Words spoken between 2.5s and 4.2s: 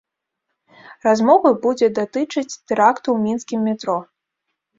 тэракту ў мінскім метро.